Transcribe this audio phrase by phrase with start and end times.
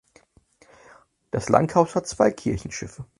[1.29, 3.05] Das Langhaus hat zwei Kirchenschiffe.